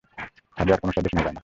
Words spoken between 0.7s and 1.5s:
আর কোনো শব্দ শোনা যাচ্ছে না।